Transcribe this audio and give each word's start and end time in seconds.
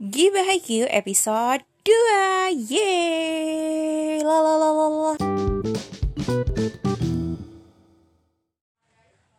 Haikyuu 0.00 0.88
episode 0.88 1.60
2 1.84 2.72
Yeay 2.72 4.24
la 4.24 4.40
la 4.40 4.56
la 4.56 4.68
la 4.72 4.86
la. 4.88 5.12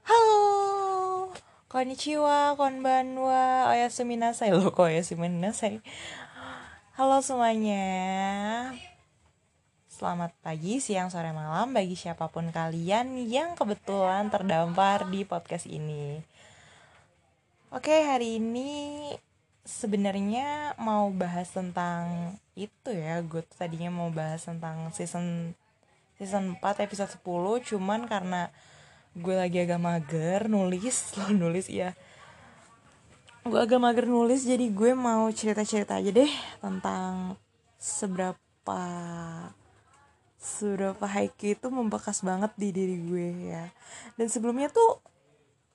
Halo. 0.06 0.38
Konnichiwa, 1.66 2.54
konbanwa, 2.62 3.74
oyasumi 3.74 4.22
nasai 4.22 4.54
Loh 4.54 4.70
kok 4.70 4.86
oyasumi 4.86 5.34
nasai 5.34 5.82
Halo 6.94 7.26
semuanya. 7.26 7.82
Selamat 9.90 10.30
pagi, 10.46 10.78
siang, 10.78 11.10
sore, 11.10 11.34
malam 11.34 11.74
Bagi 11.74 11.98
siapa 11.98 12.30
pun 12.30 12.54
kalian 12.54 13.18
yang 13.26 13.58
kebetulan 13.58 14.30
terdampar 14.30 15.10
di 15.10 15.26
podcast 15.26 15.66
ini. 15.66 16.22
Oke, 17.74 18.06
hari 18.06 18.38
ini 18.38 19.10
sebenarnya 19.62 20.74
mau 20.82 21.10
bahas 21.14 21.50
tentang 21.54 22.36
itu 22.58 22.90
ya 22.90 23.22
Gue 23.22 23.46
tadinya 23.56 23.94
mau 23.94 24.10
bahas 24.10 24.46
tentang 24.46 24.90
season 24.94 25.54
season 26.18 26.58
4 26.58 26.86
episode 26.86 27.12
10 27.22 27.70
Cuman 27.74 28.10
karena 28.10 28.50
gue 29.12 29.36
lagi 29.36 29.62
agak 29.62 29.82
mager 29.82 30.42
nulis 30.48 30.98
lo 31.20 31.36
nulis 31.36 31.68
ya 31.68 31.94
gue 33.42 33.58
agak 33.58 33.82
mager 33.82 34.06
nulis 34.06 34.46
jadi 34.46 34.70
gue 34.70 34.94
mau 34.94 35.26
cerita-cerita 35.34 35.98
aja 35.98 36.14
deh 36.14 36.30
tentang 36.62 37.34
seberapa 37.82 38.78
seberapa 40.42 41.06
haiku 41.06 41.54
itu 41.54 41.68
membekas 41.70 42.26
banget 42.26 42.50
di 42.58 42.74
diri 42.74 42.98
gue 43.02 43.54
ya. 43.54 43.66
Dan 44.18 44.30
sebelumnya 44.30 44.74
tuh 44.74 45.02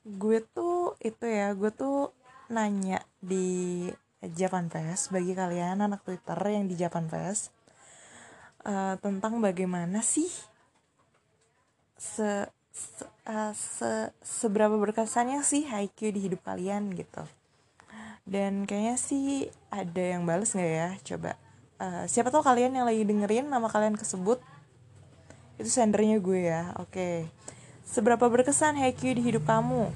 gue 0.06 0.42
tuh 0.54 0.94
itu 1.02 1.26
ya 1.26 1.54
gue 1.54 1.70
tuh 1.70 2.14
nanya 2.48 3.02
di 3.18 3.88
Japan 4.22 4.72
Fest 4.72 5.12
bagi 5.12 5.36
kalian 5.36 5.82
anak 5.82 6.02
Twitter 6.02 6.38
yang 6.48 6.66
di 6.66 6.74
Japan 6.78 7.06
Fest 7.06 7.52
uh, 8.66 8.98
tentang 8.98 9.38
bagaimana 9.38 10.02
sih 10.02 10.28
se 11.96 12.48
se, 12.72 13.04
uh, 13.28 13.52
se 13.54 14.12
seberapa 14.20 14.74
berkesannya 14.76 15.40
sih 15.46 15.64
Haikyuu 15.64 16.12
di 16.12 16.20
hidup 16.28 16.44
kalian 16.44 16.92
gitu. 16.92 17.24
Dan 18.26 18.66
kayaknya 18.66 18.98
sih 18.98 19.46
ada 19.70 20.02
yang 20.02 20.26
bales 20.26 20.50
nggak 20.50 20.72
ya? 20.72 20.90
Coba 21.14 21.38
uh, 21.78 22.04
siapa 22.10 22.34
tahu 22.34 22.42
kalian 22.42 22.74
yang 22.74 22.86
lagi 22.88 23.06
dengerin 23.06 23.46
nama 23.48 23.70
kalian 23.70 23.94
kesebut. 23.94 24.42
Itu 25.56 25.70
sendernya 25.72 26.20
gue 26.20 26.40
ya 26.52 26.76
oke. 26.76 26.92
Okay. 26.92 27.16
seberapa 27.86 28.26
berkesan 28.26 28.74
Haikyuu 28.76 29.14
di 29.14 29.22
hidup 29.22 29.46
kamu 29.46 29.94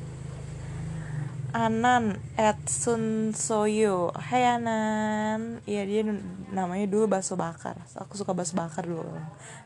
Anan 1.51 2.23
at 2.39 2.59
Sun 2.71 3.35
Soyo 3.35 4.15
Hai 4.15 4.47
Anan. 4.47 5.59
Iya 5.67 5.83
dia 5.87 6.03
namanya 6.55 6.87
dulu 6.87 7.11
bakso 7.11 7.35
bakar. 7.35 7.79
Aku 7.99 8.15
suka 8.15 8.31
bakso 8.31 8.55
bakar 8.55 8.87
dulu. 8.87 9.07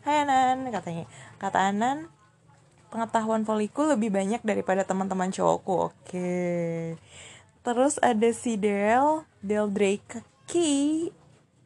Hai 0.05 0.25
Anan 0.25 0.69
katanya. 0.73 1.05
Kata 1.37 1.69
Anan 1.69 2.09
Pengetahuan 2.89 3.43
voliku 3.43 3.91
lebih 3.91 4.15
banyak 4.15 4.39
daripada 4.47 4.87
teman-teman 4.87 5.35
cowokku. 5.35 5.91
Oke. 5.91 6.95
Terus 7.67 7.98
ada 7.98 8.29
si 8.31 8.55
Del 8.55 9.27
Del 9.43 9.67
Drake 9.69 10.23
Ki. 10.47 11.11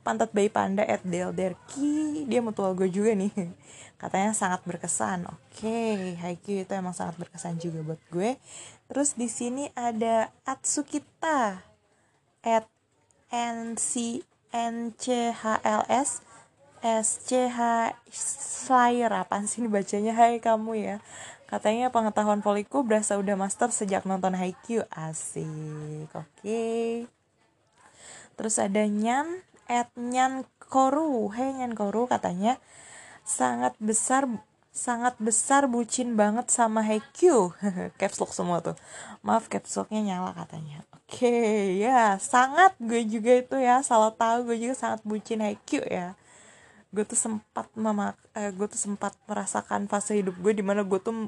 Pantat 0.01 0.33
bayi 0.33 0.49
panda 0.49 0.89
at 0.89 1.05
Del 1.05 1.37
Derki 1.37 2.25
Dia 2.25 2.41
mutual 2.41 2.73
gue 2.73 2.89
juga 2.89 3.13
nih. 3.13 3.29
Katanya 4.01 4.33
sangat 4.33 4.65
berkesan. 4.65 5.29
Oke. 5.29 6.17
Haikyuu 6.17 6.65
itu 6.65 6.73
emang 6.73 6.97
sangat 6.97 7.21
berkesan 7.21 7.61
juga 7.61 7.85
buat 7.85 8.01
gue 8.09 8.41
Terus 8.89 9.15
di 9.21 9.29
sini 9.29 9.69
ada 9.77 10.33
Atsukita. 10.49 11.63
At 12.41 12.65
NC 13.29 14.25
NCHLS 14.49 16.25
SCH 16.81 17.61
Slayer. 18.09 19.13
Apa 19.13 19.45
sih 19.45 19.61
ini 19.61 19.69
bacanya? 19.69 20.17
Hai 20.17 20.41
kamu 20.41 20.73
ya. 20.81 20.97
Katanya 21.49 21.93
pengetahuan 21.93 22.41
voliku 22.41 22.81
berasa 22.85 23.17
udah 23.21 23.37
master 23.37 23.69
sejak 23.69 24.09
nonton 24.09 24.33
Haikyuu. 24.33 24.89
Asik. 24.89 26.09
Oke. 26.17 26.25
Okay. 26.41 26.93
Terus 28.41 28.57
ada 28.57 28.89
Nyan. 28.89 29.45
At 29.69 29.93
Nyan 30.01 30.49
Koru 30.65 31.29
Hei 31.29 31.53
Nyan 31.53 31.77
Koru 31.77 32.09
katanya 32.09 32.57
Sangat 33.29 33.77
besar 33.77 34.25
sangat 34.79 35.19
besar 35.19 35.67
bucin 35.67 36.15
banget 36.15 36.47
sama 36.55 36.87
Haikyuu. 36.87 37.51
Caps 38.01 38.23
lock 38.23 38.31
semua 38.31 38.63
tuh. 38.63 38.79
Maaf 39.27 39.51
caps 39.51 39.75
locknya 39.75 40.01
nyala 40.15 40.31
katanya. 40.39 40.87
Oke 40.95 41.27
okay, 41.27 41.83
ya 41.83 42.15
sangat 42.23 42.79
gue 42.79 43.03
juga 43.03 43.43
itu 43.43 43.59
ya. 43.59 43.83
Salah 43.83 44.15
tahu 44.15 44.55
gue 44.55 44.57
juga 44.63 44.79
sangat 44.79 45.03
bucin 45.03 45.43
Haikyuu 45.43 45.83
ya. 45.91 46.15
Gue 46.95 47.03
tuh 47.03 47.19
sempat 47.19 47.67
mama 47.75 48.15
eh, 48.39 48.55
gue 48.55 48.67
tuh 48.71 48.79
sempat 48.79 49.19
merasakan 49.27 49.91
fase 49.91 50.23
hidup 50.23 50.39
gue 50.39 50.55
di 50.55 50.63
mana 50.63 50.87
gue 50.87 51.01
tuh 51.03 51.27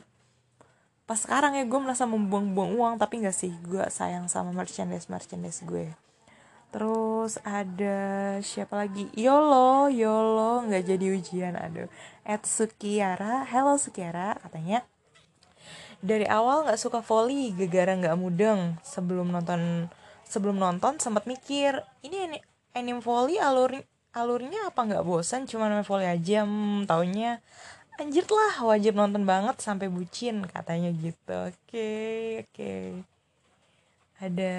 pas 1.10 1.18
sekarang 1.18 1.58
ya 1.58 1.66
gue 1.66 1.80
merasa 1.82 2.06
membuang-buang 2.06 2.78
uang 2.78 2.94
tapi 3.02 3.26
nggak 3.26 3.34
sih. 3.34 3.50
Gue 3.66 3.82
sayang 3.90 4.30
sama 4.30 4.54
merchandise 4.54 5.10
merchandise 5.10 5.66
gue 5.66 5.90
Terus 6.70 7.42
ada 7.42 7.98
siapa 8.46 8.78
lagi? 8.78 9.10
Yolo, 9.18 9.90
Yolo 9.90 10.62
nggak 10.70 10.86
jadi 10.86 11.06
ujian, 11.18 11.54
aduh. 11.58 11.90
At 12.22 12.46
Sukiara, 12.46 13.42
hello 13.50 13.74
Sukiara, 13.74 14.38
katanya 14.38 14.86
dari 16.00 16.24
awal 16.30 16.64
nggak 16.64 16.80
suka 16.80 17.02
volley, 17.02 17.50
gegara 17.52 17.98
nggak 17.98 18.14
mudeng. 18.14 18.78
Sebelum 18.86 19.34
nonton, 19.34 19.90
sebelum 20.22 20.62
nonton 20.62 21.02
sempat 21.02 21.26
mikir, 21.26 21.82
ini 22.06 22.38
anime 22.72 23.02
volley 23.02 23.42
alur 23.42 23.74
alurnya 24.14 24.70
apa 24.70 24.80
nggak 24.86 25.02
bosan? 25.02 25.50
Cuma 25.50 25.66
main 25.66 25.82
volley 25.82 26.06
aja, 26.06 26.46
hmm, 26.46 26.86
taunya 26.86 27.42
anjir 28.00 28.24
lah 28.32 28.64
wajib 28.64 28.96
nonton 28.96 29.28
banget 29.28 29.60
sampai 29.60 29.90
bucin 29.90 30.46
katanya 30.46 30.88
gitu. 30.94 31.34
Oke, 31.50 31.58
okay, 31.66 32.24
oke. 32.46 32.54
Okay 32.54 32.86
ada 34.20 34.54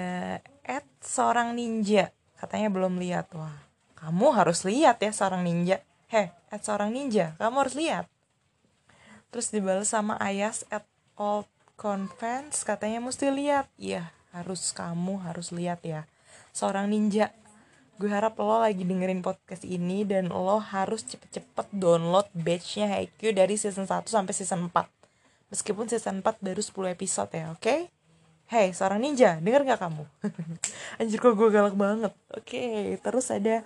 Ed 0.62 0.86
seorang 1.02 1.54
ninja. 1.58 2.14
Katanya 2.38 2.70
belum 2.70 2.98
lihat. 2.98 3.30
Wah 3.34 3.54
kamu 3.98 4.34
harus 4.34 4.66
lihat 4.66 4.98
ya 4.98 5.14
seorang 5.14 5.46
ninja. 5.46 5.82
Heh 6.10 6.30
Ed 6.50 6.62
seorang 6.62 6.90
ninja 6.90 7.34
kamu 7.38 7.56
harus 7.66 7.74
lihat. 7.78 8.04
Terus 9.32 9.50
dibalas 9.54 9.90
sama 9.90 10.18
Ayas 10.18 10.66
at 10.68 10.84
old 11.18 11.48
conference 11.78 12.62
katanya 12.66 13.02
mesti 13.02 13.30
lihat. 13.30 13.66
Iya 13.78 14.10
harus 14.32 14.72
kamu 14.72 15.22
harus 15.22 15.52
lihat 15.54 15.84
ya. 15.84 16.08
Seorang 16.50 16.90
ninja. 16.90 17.30
Gue 18.00 18.10
harap 18.10 18.34
lo 18.40 18.58
lagi 18.58 18.82
dengerin 18.82 19.22
podcast 19.22 19.62
ini 19.62 20.02
dan 20.02 20.32
lo 20.32 20.58
harus 20.58 21.06
cepet-cepet 21.06 21.70
download 21.70 22.26
batchnya 22.34 22.90
Haikyuu 22.90 23.30
dari 23.30 23.54
season 23.54 23.86
1 23.86 24.10
sampai 24.10 24.34
season 24.34 24.66
4 24.66 25.02
meskipun 25.52 25.86
season 25.86 26.24
4 26.24 26.40
baru 26.40 26.58
10 26.64 26.96
episode 26.96 27.30
ya 27.36 27.52
oke? 27.52 27.60
okay? 27.60 27.80
Hei 28.50 28.74
seorang 28.74 29.00
ninja, 29.00 29.38
denger 29.38 29.64
gak 29.64 29.80
kamu? 29.80 30.04
Anjir 31.00 31.18
kok 31.22 31.38
gue 31.38 31.48
galak 31.48 31.76
banget. 31.78 32.12
Oke, 32.34 32.58
okay, 32.58 32.82
terus 32.98 33.32
ada 33.32 33.64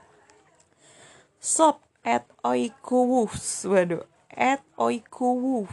Sop 1.42 1.82
at 2.06 2.22
Oikuwus 2.46 3.66
Waduh, 3.66 4.06
at 4.30 4.62
Oikuwus 4.78 5.70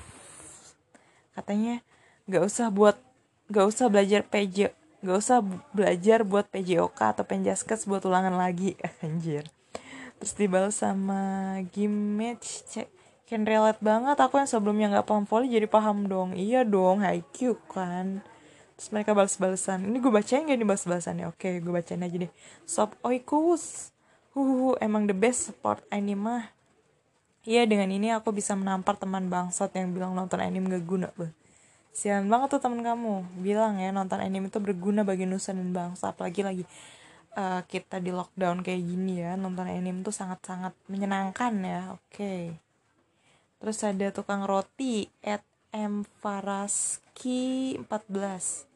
Katanya 1.38 1.86
gak 2.26 2.44
usah 2.46 2.74
buat 2.74 2.98
Gak 3.54 3.70
usah 3.70 3.86
belajar 3.92 4.26
PJ 4.26 4.74
Gak 5.04 5.18
usah 5.20 5.46
belajar 5.76 6.24
buat 6.26 6.48
PJOK 6.48 6.96
atau 6.96 7.28
Penjaskes 7.28 7.84
buat 7.84 8.02
ulangan 8.08 8.40
lagi. 8.40 8.80
Anjir. 9.06 9.44
Terus 10.18 10.34
dibalas 10.40 10.80
sama 10.80 11.60
Gimage 11.76 12.64
cek 12.72 12.88
Can 13.28 13.44
relate 13.44 13.84
banget. 13.84 14.16
Aku 14.16 14.40
yang 14.40 14.48
sebelumnya 14.48 14.88
gak 14.90 15.12
paham 15.12 15.28
volley 15.28 15.52
jadi 15.52 15.68
paham 15.68 16.08
dong. 16.08 16.34
Iya 16.34 16.64
dong, 16.64 17.04
Haikyuu 17.04 17.60
kan 17.68 18.24
terus 18.76 18.90
mereka 18.90 19.14
balas-balasan. 19.14 19.86
Ini 19.86 19.98
gue 20.02 20.12
bacain 20.12 20.44
gak 20.46 20.58
nih 20.58 20.68
balas-balasannya? 20.68 21.26
Oke 21.30 21.62
gue 21.62 21.74
bacain 21.74 22.02
aja 22.02 22.18
deh. 22.18 22.32
Sob 22.66 22.94
oikus 23.06 23.94
huhu 24.34 24.78
emang 24.82 25.06
the 25.06 25.16
best 25.16 25.50
support 25.50 25.86
anime. 25.94 26.50
Iya 27.44 27.68
dengan 27.68 27.92
ini 27.92 28.10
aku 28.16 28.32
bisa 28.32 28.56
menampar 28.56 28.96
teman 28.96 29.28
bangsat 29.28 29.76
yang 29.76 29.92
bilang 29.92 30.18
nonton 30.18 30.40
anime 30.42 30.72
gak 30.74 30.86
guna 30.88 31.08
beh. 31.14 31.32
Sian 31.94 32.26
banget 32.26 32.58
tuh 32.58 32.62
temen 32.64 32.82
kamu. 32.82 33.44
Bilang 33.44 33.78
ya 33.78 33.94
nonton 33.94 34.18
anime 34.18 34.50
itu 34.50 34.58
berguna 34.58 35.06
bagi 35.06 35.30
nusa 35.30 35.54
dan 35.54 35.70
bangsa. 35.70 36.10
Apalagi 36.10 36.42
lagi 36.42 36.64
uh, 37.38 37.62
kita 37.66 38.02
di 38.02 38.10
lockdown 38.10 38.66
kayak 38.66 38.82
gini 38.82 39.22
ya 39.22 39.38
nonton 39.38 39.70
anime 39.70 40.02
tuh 40.02 40.14
sangat-sangat 40.14 40.74
menyenangkan 40.90 41.54
ya. 41.62 41.82
Oke. 41.94 42.02
Okay. 42.10 42.44
terus 43.64 43.80
ada 43.80 44.12
tukang 44.12 44.44
roti 44.44 45.08
at 45.24 45.40
M. 45.74 46.06
Faraski 46.22 47.82
14 47.90 48.70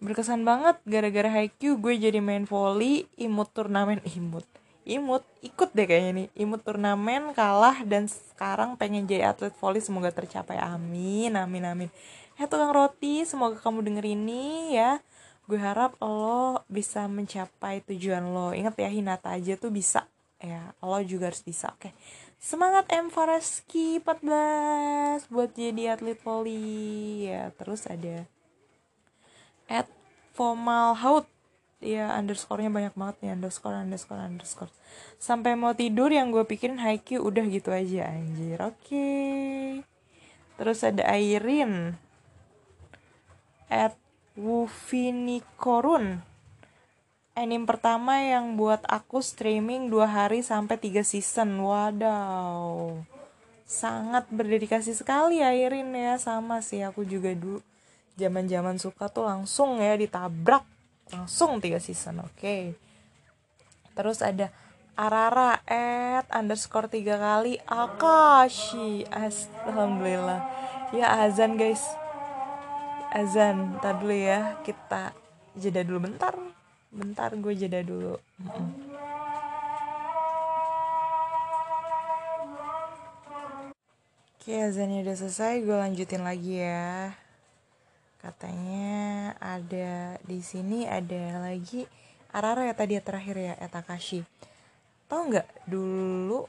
berkesan 0.00 0.48
banget 0.48 0.80
gara-gara 0.88 1.28
Haikyuu 1.28 1.76
gue 1.76 2.00
jadi 2.00 2.24
main 2.24 2.48
volley 2.48 3.04
imut 3.20 3.52
turnamen 3.52 4.00
imut 4.16 4.48
imut 4.88 5.20
ikut 5.44 5.76
deh 5.76 5.84
kayaknya 5.84 6.12
nih 6.24 6.26
imut 6.40 6.64
turnamen 6.64 7.36
kalah 7.36 7.84
dan 7.84 8.08
sekarang 8.08 8.80
pengen 8.80 9.04
jadi 9.04 9.36
atlet 9.36 9.52
volley 9.60 9.84
semoga 9.84 10.08
tercapai 10.08 10.56
amin 10.56 11.36
amin 11.36 11.64
amin. 11.68 11.90
Ya 12.40 12.48
tukang 12.48 12.72
roti 12.72 13.28
semoga 13.28 13.60
kamu 13.60 13.84
denger 13.84 14.06
ini 14.08 14.72
ya. 14.72 15.04
Gue 15.44 15.60
harap 15.60 15.98
lo 16.00 16.64
bisa 16.72 17.04
mencapai 17.04 17.84
tujuan 17.84 18.32
lo. 18.32 18.56
Inget 18.56 18.80
ya 18.80 18.88
Hinata 18.88 19.36
aja 19.36 19.60
tuh 19.60 19.68
bisa. 19.68 20.08
Ya 20.40 20.72
lo 20.80 20.96
juga 21.04 21.28
harus 21.28 21.44
bisa 21.44 21.74
oke 21.74 21.92
semangat 22.38 22.86
M. 22.94 23.10
Faraski 23.10 23.98
14 24.02 25.28
buat 25.28 25.50
jadi 25.52 25.98
atlet 25.98 26.18
voli 26.22 27.26
ya 27.26 27.50
terus 27.58 27.84
ada 27.90 28.24
at 29.68 29.90
formal 30.32 30.94
haut 30.96 31.26
ya 31.78 32.10
underscore-nya 32.18 32.70
banyak 32.70 32.94
banget 32.98 33.16
nih 33.22 33.30
underscore 33.38 33.78
underscore 33.78 34.22
underscore. 34.22 34.72
Sampai 35.18 35.54
mau 35.54 35.74
tidur 35.74 36.10
yang 36.10 36.34
gue 36.34 36.42
pikirin 36.42 36.82
Haikyuu 36.82 37.22
udah 37.22 37.44
gitu 37.46 37.70
aja 37.70 38.10
anjir. 38.10 38.58
Oke. 38.62 38.74
Okay. 38.86 39.66
terus 40.58 40.82
ada 40.82 41.06
Airin 41.06 41.94
at 43.70 43.94
Wufinikorun 44.34 46.26
anime 47.38 47.70
pertama 47.70 48.18
yang 48.18 48.58
buat 48.58 48.82
aku 48.90 49.22
streaming 49.22 49.86
dua 49.86 50.10
hari 50.10 50.42
sampai 50.42 50.74
tiga 50.74 51.06
season. 51.06 51.62
Wadaw. 51.62 52.98
Sangat 53.62 54.26
berdedikasi 54.34 54.90
sekali 54.90 55.38
Airin 55.38 55.94
ya. 55.94 56.18
Sama 56.18 56.58
sih 56.58 56.82
aku 56.82 57.06
juga 57.06 57.30
dulu 57.30 57.62
zaman 58.18 58.50
zaman 58.50 58.82
suka 58.82 59.06
tuh 59.06 59.30
langsung 59.30 59.78
ya 59.78 59.94
ditabrak. 59.94 60.66
Langsung 61.14 61.62
tiga 61.62 61.78
season 61.78 62.26
oke. 62.26 62.34
Okay. 62.34 62.74
terus 63.94 64.22
ada 64.22 64.54
Arara 64.94 65.58
at 65.66 66.26
underscore 66.34 66.90
tiga 66.90 67.22
kali 67.22 67.62
Akashi. 67.70 69.06
Alhamdulillah. 69.62 70.42
Ya 70.90 71.22
azan 71.22 71.54
guys. 71.54 71.86
Azan 73.14 73.78
ntar 73.78 74.02
dulu 74.02 74.18
ya. 74.18 74.58
Kita 74.66 75.14
jeda 75.54 75.86
dulu 75.86 76.10
bentar 76.10 76.57
bentar 76.88 77.30
gue 77.36 77.52
jeda 77.56 77.80
dulu. 77.84 78.16
Oke 84.38 84.52
azannya 84.64 85.04
udah 85.04 85.16
selesai 85.16 85.60
gue 85.60 85.76
lanjutin 85.76 86.24
lagi 86.24 86.64
ya. 86.64 87.12
Katanya 88.18 89.32
ada 89.38 90.18
di 90.24 90.40
sini 90.42 90.88
ada 90.88 91.44
lagi 91.44 91.84
Arara 92.28 92.68
ya 92.68 92.74
tadi 92.76 92.98
ya 92.98 93.02
terakhir 93.04 93.36
ya 93.40 93.54
Etakashi 93.56 94.20
tau 95.08 95.24
nggak 95.24 95.48
dulu 95.64 96.44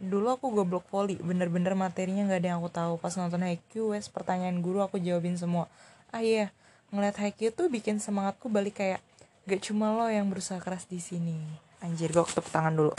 dulu 0.00 0.26
aku 0.32 0.46
goblok 0.54 0.88
voli. 0.88 1.20
Bener-bener 1.20 1.76
materinya 1.76 2.24
nggak 2.24 2.40
ada 2.40 2.48
yang 2.56 2.58
aku 2.64 2.70
tahu. 2.72 2.92
Pas 2.96 3.12
nonton 3.20 3.44
Haikyuu 3.44 3.92
wes 3.92 4.08
pertanyaan 4.08 4.64
guru 4.64 4.80
aku 4.80 4.96
jawabin 4.96 5.36
semua. 5.36 5.68
Ah 6.08 6.24
iya. 6.24 6.48
Ngeliat 6.88 7.20
Haikyuu 7.20 7.52
tuh 7.52 7.68
bikin 7.68 8.00
semangatku 8.00 8.48
balik 8.48 8.80
kayak 8.80 9.04
gak 9.48 9.60
cuma 9.64 9.92
lo 9.94 10.08
yang 10.08 10.28
berusaha 10.28 10.60
keras 10.60 10.88
di 10.90 11.00
sini. 11.00 11.36
Anjir 11.80 12.12
gue 12.12 12.24
tepuk 12.24 12.52
tangan 12.52 12.74
dulu. 12.76 12.92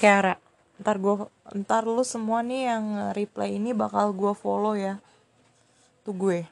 Kiara 0.00 0.36
ntar 0.76 1.00
gue 1.00 1.24
ntar 1.64 1.88
lu 1.88 2.04
semua 2.04 2.44
nih 2.44 2.68
yang 2.68 2.84
reply 3.16 3.56
ini 3.56 3.72
bakal 3.72 4.12
gue 4.12 4.32
follow 4.36 4.76
ya. 4.76 5.00
Tuh 6.04 6.12
gue. 6.12 6.44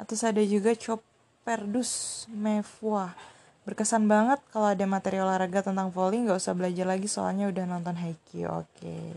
Atau 0.00 0.16
ada 0.20 0.42
juga 0.44 0.76
Choperdus 0.76 2.24
Mevua 2.28 3.32
berkesan 3.62 4.10
banget 4.10 4.42
kalau 4.50 4.74
ada 4.74 4.82
materi 4.90 5.22
olahraga 5.22 5.62
tentang 5.62 5.94
volley 5.94 6.26
nggak 6.26 6.42
usah 6.42 6.54
belajar 6.58 6.82
lagi 6.82 7.06
soalnya 7.06 7.46
udah 7.46 7.64
nonton 7.66 7.94
Haikyuu 7.94 8.50
oke. 8.50 8.66
Okay. 8.78 9.14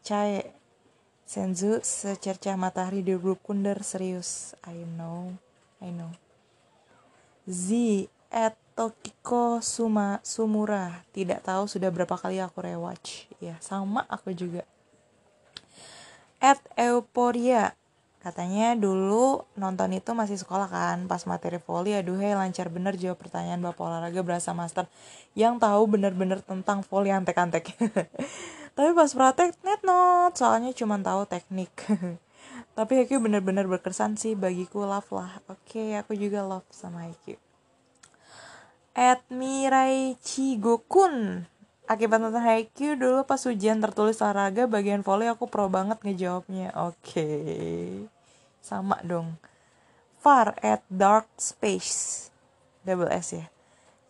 Cae 0.00 0.56
Senzu 1.26 1.82
secercah 1.82 2.54
matahari 2.54 3.02
di 3.02 3.12
grup 3.18 3.42
kunder 3.42 3.82
serius. 3.82 4.54
I 4.64 4.86
know 4.96 5.34
I 5.82 5.90
know 5.92 6.25
Z 7.46 8.06
at 8.28 8.58
Tokiko 8.76 9.64
Suma 9.64 10.20
Sumura. 10.20 11.06
Tidak 11.14 11.40
tahu 11.40 11.70
sudah 11.70 11.88
berapa 11.88 12.18
kali 12.18 12.42
aku 12.42 12.60
rewatch. 12.60 13.30
Ya 13.40 13.56
sama 13.64 14.04
aku 14.10 14.34
juga. 14.36 14.66
At 16.42 16.60
Euporia 16.76 17.72
Katanya 18.26 18.74
dulu 18.74 19.46
nonton 19.54 19.94
itu 19.94 20.10
masih 20.10 20.34
sekolah 20.34 20.66
kan, 20.66 21.06
pas 21.06 21.22
materi 21.30 21.62
voli 21.62 21.94
aduh 21.94 22.18
hei 22.18 22.34
lancar 22.34 22.66
bener 22.74 22.98
jawab 22.98 23.22
pertanyaan 23.22 23.62
bapak 23.62 23.86
olahraga 23.86 24.18
berasa 24.26 24.50
master 24.50 24.90
yang 25.38 25.62
tahu 25.62 25.86
bener-bener 25.86 26.42
tentang 26.42 26.82
voli 26.82 27.14
antek-antek. 27.14 27.70
Tapi 28.74 28.90
pas 28.98 29.10
praktek 29.14 29.54
net 29.62 29.78
not, 29.86 30.34
soalnya 30.34 30.74
cuma 30.74 30.98
tahu 30.98 31.22
teknik. 31.30 31.70
Tapi 32.76 32.92
Haikyuu 33.00 33.24
bener-bener 33.24 33.64
berkesan 33.64 34.20
sih 34.20 34.36
bagiku 34.36 34.84
love 34.84 35.08
lah. 35.16 35.40
Oke, 35.48 35.80
okay, 35.80 35.88
aku 35.96 36.12
juga 36.12 36.44
love 36.44 36.68
sama 36.68 37.08
Haikyuu. 37.08 37.40
At 38.96 39.24
Mirai 39.28 40.16
Chigokun 40.20 41.48
Akibat 41.88 42.20
nonton 42.20 42.42
Haikyuu 42.42 42.98
dulu 43.00 43.24
pas 43.24 43.40
ujian 43.48 43.80
tertulis 43.80 44.20
olahraga 44.20 44.68
bagian 44.68 45.00
volley 45.00 45.30
aku 45.30 45.48
pro 45.48 45.70
banget 45.72 46.02
ngejawabnya. 46.02 46.74
Oke. 46.74 46.98
Okay 47.00 48.16
sama 48.66 48.98
dong 49.06 49.38
far 50.18 50.58
at 50.58 50.82
dark 50.90 51.30
space 51.38 52.26
double 52.82 53.06
S 53.14 53.30
ya 53.30 53.46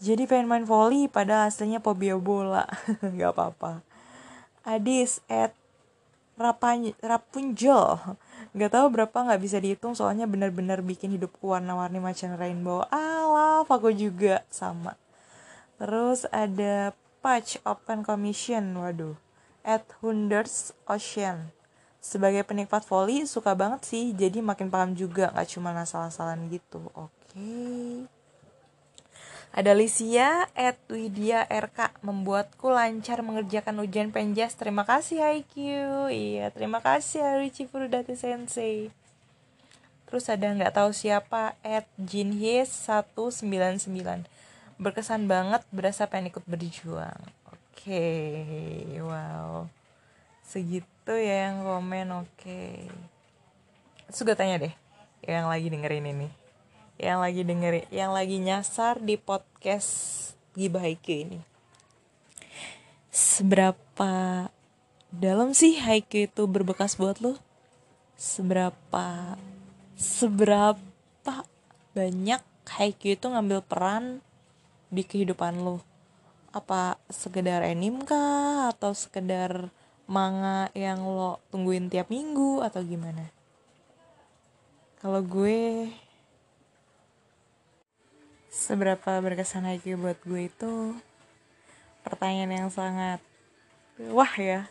jadi 0.00 0.24
pengen 0.24 0.48
main 0.48 0.64
volley 0.64 1.12
padahal 1.12 1.52
aslinya 1.52 1.84
fobia 1.84 2.16
bola 2.16 2.64
nggak 3.04 3.36
apa-apa 3.36 3.84
Adis 4.64 5.20
at 5.28 5.52
Rapunzel 6.40 8.16
nggak 8.56 8.72
tahu 8.72 8.86
berapa 8.88 9.12
nggak 9.12 9.40
bisa 9.44 9.60
dihitung 9.60 9.92
soalnya 9.92 10.24
benar-benar 10.24 10.80
bikin 10.80 11.12
hidupku 11.12 11.52
warna-warni 11.52 12.00
macam 12.00 12.32
rainbow. 12.40 12.88
Ala 12.88 13.60
aku 13.68 13.92
juga. 13.92 14.40
Sama. 14.48 14.96
Terus 15.76 16.24
ada 16.32 16.96
patch 17.20 17.60
open 17.68 18.00
commission. 18.00 18.64
Waduh. 18.80 19.20
At 19.60 19.84
Hundreds 20.00 20.72
Ocean. 20.88 21.52
Sebagai 22.00 22.48
penikmat 22.48 22.80
volley 22.88 23.28
suka 23.28 23.52
banget 23.52 23.84
sih. 23.84 24.16
Jadi 24.16 24.40
makin 24.40 24.72
paham 24.72 24.96
juga 24.96 25.28
nggak 25.36 25.48
cuma 25.52 25.76
asal-asalan 25.76 26.48
gitu. 26.48 26.80
Oke. 26.96 27.12
okay. 27.36 28.15
Ada 29.56 29.72
Lisia 29.72 30.50
at 30.52 30.76
Widya 30.90 31.46
RK 31.48 32.02
membuatku 32.04 32.68
lancar 32.68 33.24
mengerjakan 33.24 33.80
ujian 33.80 34.12
penjas. 34.12 34.52
Terima 34.58 34.84
kasih 34.84 35.22
IQ 35.22 35.54
iya 36.12 36.52
terima 36.52 36.84
kasih 36.84 37.24
Harichi 37.24 37.64
Furudati 37.64 38.18
Sensei. 38.18 38.92
Terus 40.06 40.28
ada 40.30 40.46
nggak 40.50 40.76
tahu 40.76 40.90
siapa 40.92 41.58
at 41.64 41.88
Jinhye 41.98 42.62
199 42.68 43.88
berkesan 44.76 45.24
banget 45.24 45.64
berasa 45.72 46.04
pengen 46.06 46.30
ikut 46.30 46.44
berjuang. 46.44 47.20
Oke 47.48 47.80
okay. 47.80 49.00
wow. 49.00 49.66
Segitu 50.44 51.12
ya 51.16 51.50
yang 51.50 51.64
komen 51.64 52.08
oke. 52.12 52.28
Okay. 54.10 54.34
tanya 54.36 54.62
deh 54.62 54.74
yang 55.26 55.50
lagi 55.50 55.66
dengerin 55.66 56.06
ini 56.06 56.45
yang 56.96 57.20
lagi 57.20 57.44
dengerin 57.44 57.84
yang 57.92 58.16
lagi 58.16 58.40
nyasar 58.40 59.04
di 59.04 59.20
podcast 59.20 60.32
Gibah 60.56 60.80
Haikyuu 60.80 61.28
ini. 61.28 61.40
Seberapa 63.12 64.48
dalam 65.12 65.52
sih 65.52 65.76
Haikyuu 65.76 66.28
itu 66.28 66.42
berbekas 66.48 66.96
buat 66.96 67.20
lo? 67.20 67.36
Seberapa 68.16 69.36
seberapa 69.96 71.34
banyak 71.92 72.40
Haikyuu 72.64 73.20
itu 73.20 73.26
ngambil 73.28 73.60
peran 73.60 74.24
di 74.88 75.04
kehidupan 75.04 75.60
lo? 75.60 75.84
Apa 76.56 76.96
sekedar 77.12 77.60
anime 77.60 78.08
kah? 78.08 78.72
Atau 78.72 78.96
sekedar 78.96 79.68
manga 80.08 80.72
yang 80.72 81.04
lo 81.04 81.44
tungguin 81.52 81.92
tiap 81.92 82.08
minggu? 82.08 82.64
Atau 82.64 82.80
gimana? 82.88 83.28
Kalau 84.96 85.20
gue 85.20 85.92
seberapa 88.56 89.20
berkesan 89.20 89.68
Haikyuu 89.68 90.00
buat 90.00 90.16
gue 90.24 90.48
itu 90.48 90.96
pertanyaan 92.00 92.64
yang 92.64 92.70
sangat 92.72 93.20
wah 94.08 94.32
ya. 94.40 94.64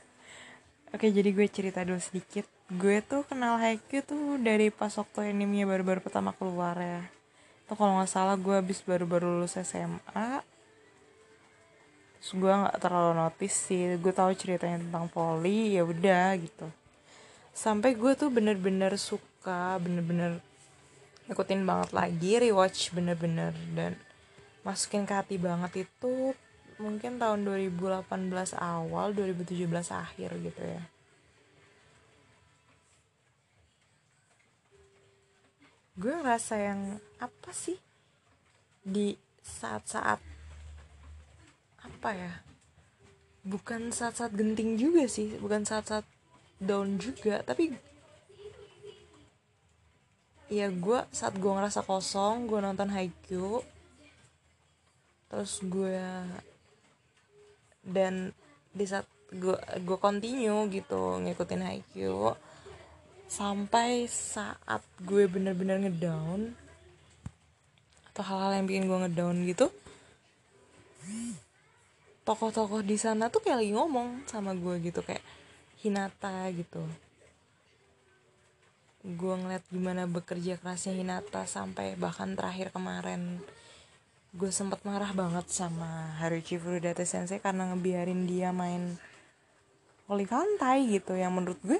Oke, 0.89 1.13
jadi 1.13 1.29
gue 1.29 1.45
cerita 1.45 1.85
dulu 1.85 2.01
sedikit. 2.01 2.49
Gue 2.73 3.05
tuh 3.05 3.21
kenal 3.29 3.61
Haikyuu 3.61 4.01
tuh 4.01 4.41
dari 4.41 4.73
pas 4.73 4.89
waktu 4.97 5.29
animenya 5.29 5.69
baru-baru 5.69 6.01
pertama 6.01 6.33
keluar 6.33 6.73
ya. 6.81 7.05
Tuh 7.69 7.77
kalau 7.77 8.01
nggak 8.01 8.09
salah 8.09 8.33
gue 8.33 8.57
habis 8.57 8.81
baru-baru 8.81 9.29
lulus 9.37 9.61
SMA 9.61 10.41
terus 12.25 12.41
gue 12.41 12.49
nggak 12.49 12.81
terlalu 12.81 13.21
notice 13.21 13.69
sih 13.69 14.01
gue 14.01 14.09
tahu 14.09 14.33
ceritanya 14.33 14.81
tentang 14.81 15.05
poli 15.13 15.77
ya 15.77 15.85
udah 15.85 16.33
gitu 16.41 16.65
sampai 17.53 17.93
gue 17.93 18.17
tuh 18.17 18.33
bener-bener 18.33 18.97
suka 18.97 19.77
bener-bener 19.77 20.41
ikutin 21.29 21.65
banget 21.65 21.89
lagi 21.91 22.31
rewatch 22.37 22.93
bener-bener. 22.93 23.53
Dan 23.73 23.97
masukin 24.65 25.05
ke 25.05 25.13
hati 25.13 25.37
banget 25.37 25.85
itu 25.85 26.33
mungkin 26.81 27.15
tahun 27.21 27.47
2018 27.47 28.03
awal 28.57 29.15
2017 29.15 29.69
akhir 29.93 30.29
gitu 30.41 30.63
ya. 30.63 30.83
Gue 35.95 36.11
ngerasa 36.11 36.59
yang 36.59 36.99
apa 37.23 37.51
sih 37.55 37.79
di 38.83 39.15
saat-saat 39.39 40.19
apa 41.79 42.09
ya? 42.11 42.33
Bukan 43.45 43.93
saat-saat 43.93 44.35
genting 44.35 44.75
juga 44.75 45.07
sih 45.07 45.37
bukan 45.39 45.63
saat-saat 45.63 46.03
down 46.59 46.99
juga 46.99 47.43
tapi 47.43 47.75
ya 50.51 50.69
gue 50.69 50.99
saat 51.09 51.33
gue 51.37 51.51
ngerasa 51.51 51.81
kosong 51.83 52.45
gue 52.45 52.59
nonton 52.61 52.89
Haikyuu. 52.91 53.61
Terus 55.29 55.59
gue 55.65 55.99
dan 57.85 58.33
di 58.73 58.85
saat 58.89 59.05
gue 59.29 59.57
gue 59.81 59.97
continue 59.97 60.69
gitu 60.69 61.21
ngikutin 61.21 61.61
Haikyuu 61.65 62.33
sampai 63.25 64.05
saat 64.05 64.85
gue 65.01 65.25
bener-bener 65.25 65.81
ngedown 65.81 66.53
atau 68.13 68.23
hal-hal 68.23 68.61
yang 68.61 68.65
bikin 68.69 68.85
gue 68.85 68.97
ngedown 69.05 69.37
gitu 69.49 69.67
tokoh-tokoh 72.25 72.81
di 72.81 72.97
sana 72.97 73.29
tuh 73.29 73.41
kayak 73.41 73.61
lagi 73.61 73.71
ngomong 73.73 74.25
sama 74.29 74.53
gue 74.57 74.81
gitu 74.81 75.01
kayak 75.05 75.21
Hinata 75.81 76.49
gitu 76.53 76.81
gue 79.05 79.33
ngeliat 79.37 79.61
gimana 79.69 80.09
bekerja 80.09 80.57
kerasnya 80.57 80.97
Hinata 80.97 81.45
sampai 81.45 81.93
bahkan 81.93 82.33
terakhir 82.33 82.73
kemarin. 82.73 83.37
Gue 84.33 84.49
sempat 84.49 84.81
marah 84.81 85.13
banget 85.13 85.45
sama 85.53 86.17
Haruchi 86.17 86.57
Furudate 86.57 87.05
Sensei 87.05 87.37
karena 87.37 87.69
ngebiarin 87.69 88.25
dia 88.25 88.49
main 88.49 88.97
voli 90.09 90.25
pantai 90.25 90.89
gitu. 90.89 91.13
Yang 91.13 91.31
menurut 91.37 91.59
gue 91.61 91.79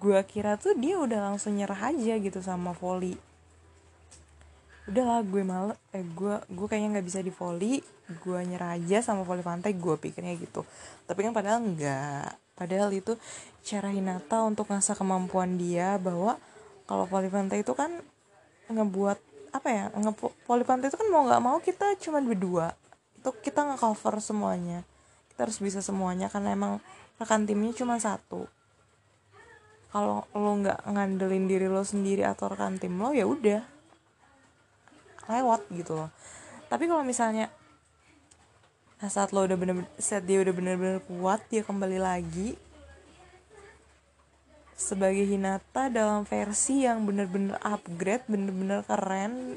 gue 0.00 0.18
kira 0.24 0.56
tuh 0.56 0.72
dia 0.74 0.96
udah 0.96 1.30
langsung 1.30 1.54
nyerah 1.54 1.92
aja 1.92 2.18
gitu 2.18 2.42
sama 2.42 2.74
volley 2.74 3.14
udahlah 4.82 5.22
gue 5.22 5.42
males 5.46 5.78
eh 5.94 6.02
gue 6.02 6.34
gue 6.50 6.66
kayaknya 6.66 6.98
nggak 6.98 7.06
bisa 7.06 7.20
di 7.22 7.30
volley 7.30 7.78
gue 8.10 8.38
nyerah 8.42 8.74
aja 8.74 8.98
sama 8.98 9.22
volley 9.22 9.46
pantai 9.46 9.72
gue 9.78 9.94
pikirnya 9.96 10.34
gitu. 10.36 10.66
Tapi 11.06 11.22
kan 11.22 11.32
padahal 11.32 11.62
enggak 11.62 12.34
padahal 12.58 12.90
itu 12.90 13.14
cara 13.62 13.88
Hinata 13.88 14.42
untuk 14.42 14.68
ngasah 14.68 14.98
kemampuan 14.98 15.54
dia 15.56 15.96
bahwa 16.02 16.36
kalau 16.86 17.04
voli 17.06 17.30
pantai 17.30 17.62
itu 17.62 17.72
kan 17.72 18.02
ngebuat 18.70 19.18
apa 19.52 19.68
ya 19.68 19.84
nge 19.92 20.12
pantai 20.64 20.88
itu 20.88 20.96
kan 20.96 21.08
mau 21.12 21.28
nggak 21.28 21.42
mau 21.44 21.60
kita 21.60 21.94
cuma 22.00 22.24
berdua. 22.24 22.72
Itu 23.20 23.36
kita 23.36 23.68
nge-cover 23.68 24.18
semuanya. 24.18 24.82
Kita 25.28 25.44
harus 25.44 25.60
bisa 25.60 25.84
semuanya 25.84 26.32
karena 26.32 26.56
emang 26.56 26.72
rekan 27.20 27.44
timnya 27.44 27.76
cuma 27.76 28.00
satu. 28.00 28.48
Kalau 29.92 30.24
lo 30.32 30.52
nggak 30.56 30.88
ngandelin 30.88 31.44
diri 31.44 31.68
lo 31.68 31.84
sendiri 31.84 32.24
atau 32.24 32.48
rekan 32.48 32.80
tim 32.80 32.96
lo 32.96 33.12
ya 33.12 33.28
udah. 33.28 33.60
Lewat 35.28 35.68
gitu 35.68 36.00
loh. 36.00 36.10
Tapi 36.72 36.88
kalau 36.88 37.04
misalnya 37.04 37.52
nah 39.02 39.10
saat 39.10 39.34
lo 39.34 39.42
udah 39.42 39.58
bener, 39.58 39.82
-bener 39.82 39.90
saat 39.98 40.22
dia 40.22 40.38
udah 40.38 40.54
bener-bener 40.54 41.02
kuat 41.04 41.42
dia 41.50 41.66
kembali 41.66 41.98
lagi 41.98 42.54
sebagai 44.82 45.22
Hinata 45.22 45.86
dalam 45.86 46.26
versi 46.26 46.82
yang 46.82 47.06
bener-bener 47.06 47.54
upgrade 47.62 48.26
bener-bener 48.26 48.82
keren 48.82 49.54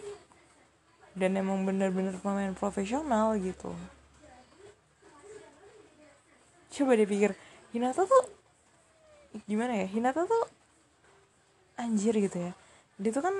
dan 1.17 1.34
emang 1.34 1.65
bener-bener 1.65 2.13
pemain 2.22 2.53
profesional 2.53 3.34
gitu. 3.41 3.74
Coba 6.70 6.94
deh 6.94 7.10
pikir 7.10 7.34
Hinata 7.74 8.05
tuh 8.05 8.25
gimana 9.50 9.74
ya? 9.74 9.88
Hinata 9.89 10.29
tuh 10.29 10.46
anjir 11.82 12.13
gitu 12.22 12.38
ya. 12.38 12.53
Dia 13.01 13.12
tuh 13.12 13.24
kan 13.25 13.36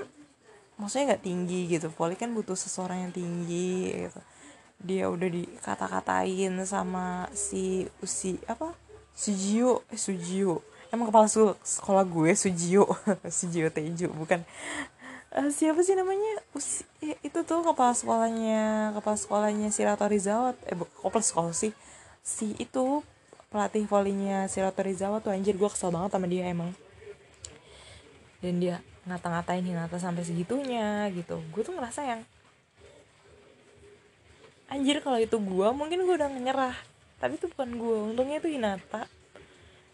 maksudnya 0.82 1.14
nggak 1.14 1.24
tinggi 1.24 1.70
gitu. 1.70 1.94
Poli 1.94 2.18
kan 2.18 2.34
butuh 2.34 2.58
seseorang 2.58 3.06
yang 3.08 3.14
tinggi 3.14 3.94
gitu. 4.10 4.22
Dia 4.82 5.08
udah 5.08 5.30
dikata-katain 5.30 6.58
sama 6.66 7.30
si 7.32 7.86
Usi 8.02 8.42
apa? 8.50 8.74
Sujio 9.16 9.88
eh 9.88 10.00
Sujio 10.00 10.75
emang 10.94 11.10
kepala 11.10 11.28
sekolah 11.62 12.04
gue 12.06 12.32
Sujio 12.38 12.86
Sujio 13.38 13.70
Teju 13.70 14.12
bukan. 14.14 14.42
Uh, 15.36 15.52
siapa 15.52 15.84
sih 15.84 16.00
namanya? 16.00 16.40
Usi, 16.56 16.88
ya, 17.04 17.20
itu 17.20 17.44
tuh 17.44 17.60
kepala 17.60 17.92
sekolahnya 17.92 18.96
kepala 18.96 19.18
sekolahnya 19.20 19.68
Shirato 19.68 20.08
Rizawa 20.08 20.56
eh 20.64 20.78
bukan 20.78 20.92
kepala 21.12 21.26
sekolah 21.26 21.54
sih? 21.54 21.76
Si 22.24 22.56
itu 22.56 23.04
pelatih 23.52 23.84
volinya 23.86 24.48
Shirato 24.48 24.80
Rizawa 24.80 25.20
tuh 25.20 25.36
anjir 25.36 25.60
gue 25.60 25.70
kesel 25.70 25.92
banget 25.92 26.16
sama 26.16 26.28
dia 26.32 26.48
emang. 26.48 26.72
Dan 28.40 28.64
dia 28.64 28.80
ngata-ngatain 29.06 29.66
Hinata 29.66 30.00
sampai 30.00 30.24
segitunya 30.24 31.10
gitu. 31.12 31.38
Gue 31.52 31.62
tuh 31.62 31.76
ngerasa 31.76 32.02
yang 32.08 32.22
anjir 34.66 34.98
kalau 35.02 35.22
itu 35.22 35.38
gue 35.38 35.68
mungkin 35.78 36.04
gue 36.04 36.16
udah 36.18 36.30
nyerah 36.30 36.76
tapi 37.22 37.38
itu 37.38 37.46
bukan 37.54 37.70
gue 37.78 37.98
untungnya 38.14 38.38
itu 38.42 38.50
Hinata 38.58 39.06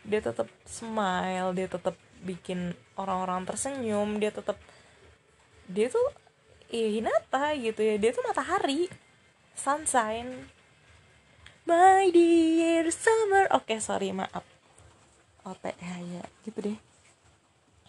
dia 0.01 0.19
tetap 0.21 0.49
smile 0.65 1.53
dia 1.53 1.67
tetap 1.69 1.93
bikin 2.21 2.73
orang-orang 2.97 3.45
tersenyum 3.45 4.17
dia 4.17 4.33
tetap 4.33 4.57
dia 5.69 5.87
tuh 5.89 6.07
ya 6.71 6.87
Hinata 6.87 7.53
gitu 7.57 7.81
ya 7.83 7.95
dia 7.99 8.11
tuh 8.15 8.23
matahari 8.25 8.87
sunshine. 9.55 10.47
My 11.67 12.09
dear 12.09 12.89
summer 12.89 13.45
oke 13.53 13.69
okay, 13.69 13.77
sorry 13.77 14.09
maaf. 14.09 14.43
Oke 15.45 15.73
ya, 15.77 16.25
gitu 16.45 16.57
deh. 16.57 16.79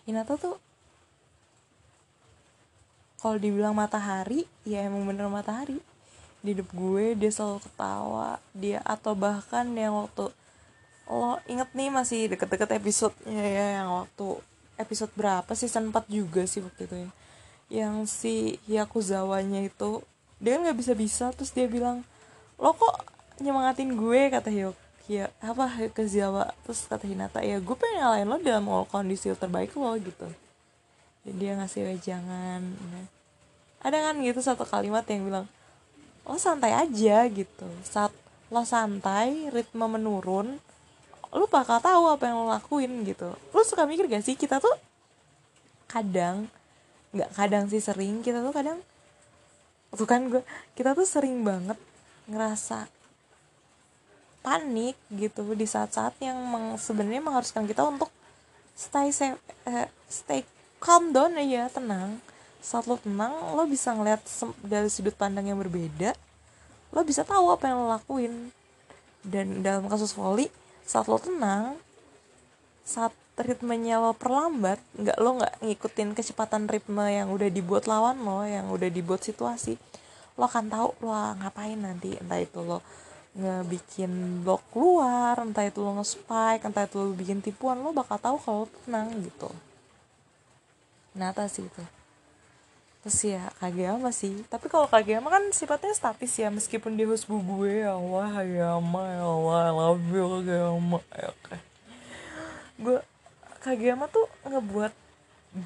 Hinata 0.05 0.37
tuh 0.37 0.61
kalau 3.23 3.39
dibilang 3.39 3.79
matahari 3.79 4.45
ya 4.67 4.85
emang 4.85 5.09
bener 5.09 5.31
matahari. 5.31 5.79
Di 6.43 6.59
hidup 6.59 6.75
gue 6.75 7.15
dia 7.15 7.31
selalu 7.31 7.63
ketawa 7.63 8.43
dia 8.51 8.83
atau 8.83 9.15
bahkan 9.15 9.71
yang 9.79 9.95
waktu 9.95 10.35
lo 11.13 11.37
inget 11.45 11.69
nih 11.77 11.93
masih 11.93 12.33
deket-deket 12.33 12.81
episodenya 12.81 13.45
ya 13.45 13.67
yang 13.85 13.89
waktu 13.93 14.41
episode 14.81 15.13
berapa? 15.13 15.53
Season 15.53 15.93
4 15.93 16.09
juga 16.09 16.49
sih 16.49 16.65
waktu 16.65 16.89
itu 16.89 16.97
ya. 16.97 17.11
Yang 17.69 17.95
si 18.09 18.35
Yakuzawanya 18.65 19.61
itu 19.69 20.01
dia 20.41 20.57
nggak 20.57 20.77
bisa 20.81 20.93
bisa 20.97 21.25
terus 21.37 21.53
dia 21.53 21.69
bilang 21.69 22.01
lo 22.57 22.73
kok 22.73 23.05
nyemangatin 23.45 23.93
gue? 23.93 24.33
kata 24.33 24.49
Hyuk 24.49 24.77
ya 25.11 25.29
apa 25.45 25.69
ke 25.93 26.09
Zawa 26.09 26.55
terus 26.65 26.89
kata 26.89 27.05
Hinata 27.05 27.45
ya 27.45 27.61
gue 27.61 27.77
pengen 27.77 28.01
ngalahin 28.01 28.29
lo 28.33 28.37
dalam 28.41 28.65
kondisi 28.89 29.29
terbaik 29.37 29.77
lo 29.77 29.93
gitu. 30.01 30.27
Dan 31.23 31.35
dia 31.39 31.53
ngasih 31.55 31.93
wejangan 31.93 32.61
ya. 32.73 33.03
ada 33.85 33.99
kan 34.11 34.17
gitu 34.25 34.41
satu 34.41 34.65
kalimat 34.65 35.05
yang 35.13 35.29
bilang 35.29 35.47
lo 36.25 36.41
santai 36.41 36.73
aja 36.73 37.29
gitu. 37.29 37.69
Saat 37.85 38.17
lo 38.49 38.65
santai 38.65 39.53
ritme 39.53 39.85
menurun 39.85 40.57
lu 41.33 41.49
bakal 41.49 41.81
tahu 41.81 42.13
apa 42.13 42.29
yang 42.29 42.45
lo 42.45 42.47
lakuin 42.53 43.09
gitu. 43.09 43.33
Lu 43.57 43.61
suka 43.65 43.89
mikir 43.89 44.05
gak 44.07 44.25
sih 44.25 44.37
kita 44.37 44.61
tuh 44.61 44.73
kadang 45.89 46.49
nggak 47.13 47.31
kadang 47.37 47.65
sih 47.69 47.81
sering 47.85 48.25
kita 48.25 48.41
tuh 48.41 48.57
kadang 48.57 48.81
tuh 49.93 50.09
kan 50.09 50.25
gue 50.33 50.41
kita 50.73 50.97
tuh 50.97 51.05
sering 51.05 51.45
banget 51.45 51.77
ngerasa 52.25 52.89
panik 54.41 54.97
gitu 55.13 55.45
di 55.53 55.69
saat-saat 55.69 56.17
yang 56.25 56.41
sebenarnya 56.81 57.21
mengharuskan 57.21 57.69
kita 57.69 57.85
untuk 57.85 58.09
stay 58.73 59.13
safe, 59.13 59.39
uh, 59.69 59.87
stay 60.09 60.43
calm 60.83 61.15
down 61.15 61.39
aja 61.39 61.71
tenang. 61.71 62.19
Saat 62.63 62.91
lo 62.91 62.99
tenang 62.99 63.55
lo 63.55 63.63
bisa 63.69 63.95
ngeliat 63.95 64.23
dari 64.65 64.91
sudut 64.91 65.15
pandang 65.15 65.47
yang 65.51 65.59
berbeda 65.61 66.15
lo 66.93 67.01
bisa 67.07 67.25
tahu 67.25 67.53
apa 67.53 67.71
yang 67.71 67.77
lo 67.85 67.87
lakuin. 67.93 68.51
Dan 69.23 69.63
dalam 69.63 69.87
kasus 69.87 70.11
volley 70.19 70.51
saat 70.87 71.07
lo 71.07 71.19
tenang 71.19 71.79
saat 72.83 73.15
ritmenya 73.39 74.03
lo 74.03 74.13
perlambat 74.13 74.83
nggak 74.99 75.19
lo 75.23 75.41
nggak 75.41 75.55
ngikutin 75.65 76.13
kecepatan 76.13 76.69
ritme 76.69 77.07
yang 77.09 77.33
udah 77.33 77.49
dibuat 77.49 77.89
lawan 77.89 78.21
lo 78.21 78.45
yang 78.45 78.69
udah 78.69 78.91
dibuat 78.93 79.25
situasi 79.25 79.79
lo 80.37 80.49
akan 80.49 80.73
tahu 80.73 80.89
lo 81.05 81.13
ngapain 81.13 81.77
nanti? 81.77 82.17
Entah 82.17 82.41
itu 82.41 82.61
lo 82.65 82.81
ngebikin 83.33 84.45
blok 84.45 84.61
keluar 84.73 85.41
entah 85.41 85.65
itu 85.65 85.81
lo 85.81 85.97
nge-spike 85.97 86.69
entah 86.69 86.85
itu 86.85 87.01
lo 87.01 87.13
bikin 87.17 87.41
tipuan 87.41 87.81
lo 87.81 87.93
bakal 87.97 88.21
tahu 88.21 88.37
kalau 88.41 88.65
tenang 88.85 89.09
gitu. 89.25 89.49
Nata 91.17 91.49
sih 91.49 91.65
itu 91.65 91.83
terus 93.03 93.19
ya 93.27 93.51
Kageyama 93.59 94.15
sih. 94.15 94.47
Tapi 94.47 94.71
kalau 94.71 94.87
Kageyama 94.87 95.27
kan 95.27 95.43
sifatnya 95.51 95.91
statis 95.91 96.33
ya 96.39 96.49
meskipun 96.55 96.95
dia 96.95 97.11
host 97.11 97.27
gue 97.27 97.83
ya 97.83 97.99
Allah 97.99 98.31
Kageyama 98.31 99.03
ya 99.11 99.25
Allah 99.27 99.59
I 99.59 99.73
love 99.75 100.07
you 100.07 100.25
Kageyama 100.39 101.01
ya 101.19 101.27
oke 101.35 101.57
gue 102.83 102.99
Kageyama 103.63 104.07
tuh 104.11 104.27
ngebuat 104.47 104.95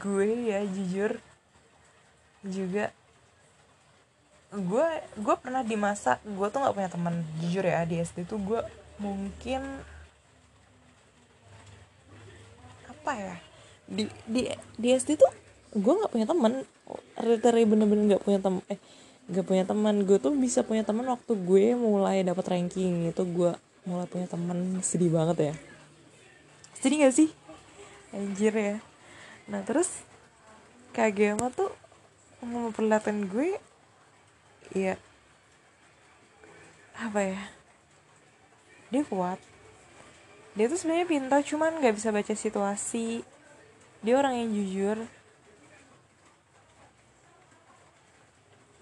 gue 0.00 0.28
ya 0.50 0.60
jujur 0.66 1.16
juga 2.46 2.92
gue 4.52 4.86
gue 5.18 5.34
pernah 5.40 5.62
di 5.64 5.76
masa 5.76 6.22
gue 6.22 6.46
tuh 6.48 6.58
nggak 6.62 6.74
punya 6.76 6.90
teman 6.90 7.14
jujur 7.42 7.64
ya 7.66 7.82
di 7.84 8.00
SD 8.00 8.28
tuh 8.28 8.38
gue 8.40 8.60
mungkin 8.96 9.62
apa 12.88 13.12
ya 13.14 13.36
di 13.86 14.08
di 14.26 14.50
di 14.78 14.88
SD 14.94 15.18
tuh 15.18 15.30
gue 15.76 15.92
nggak 15.92 16.12
punya 16.12 16.26
teman 16.26 16.52
literally 17.20 17.64
bener-bener 17.64 18.14
nggak 18.16 18.24
punya 18.24 18.40
teman 18.40 18.62
eh 18.68 18.80
nggak 19.26 19.46
punya 19.46 19.64
teman. 19.66 19.94
Gue 20.04 20.18
tuh 20.20 20.32
bisa 20.34 20.62
punya 20.62 20.82
teman 20.86 21.06
waktu 21.08 21.32
gue 21.34 21.64
mulai 21.74 22.22
dapat 22.22 22.46
ranking. 22.52 23.10
Itu 23.10 23.26
gue 23.26 23.52
mulai 23.88 24.06
punya 24.06 24.26
teman. 24.30 24.80
Sedih 24.82 25.10
banget 25.10 25.52
ya. 25.52 25.54
Sedih 26.76 27.08
gak 27.08 27.14
sih? 27.16 27.32
Anjir 28.12 28.52
ya. 28.54 28.76
Nah 29.48 29.64
terus 29.64 30.04
Kageyama 30.96 31.52
tuh 31.52 31.68
memperlihatkan 32.40 33.28
gue 33.28 33.58
ya 34.72 34.96
apa 36.96 37.20
ya 37.20 37.40
dia 38.88 39.02
kuat. 39.04 39.36
Dia 40.56 40.72
tuh 40.72 40.78
sebenarnya 40.80 41.04
pintar 41.04 41.40
cuman 41.44 41.82
nggak 41.82 41.94
bisa 42.00 42.08
baca 42.14 42.32
situasi. 42.32 43.20
Dia 44.00 44.14
orang 44.16 44.40
yang 44.40 44.50
jujur 44.56 44.96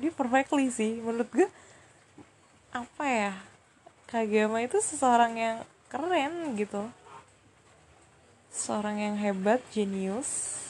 dia 0.05 0.13
perfectly 0.13 0.69
sih 0.69 1.01
menurut 1.01 1.33
gue 1.33 1.49
apa 2.77 3.05
ya? 3.09 3.33
Kageyama 4.05 4.61
itu 4.61 4.77
seseorang 4.85 5.33
yang 5.41 5.57
keren 5.89 6.53
gitu. 6.61 6.85
Seorang 8.53 9.01
yang 9.01 9.17
hebat 9.17 9.65
jenius. 9.73 10.61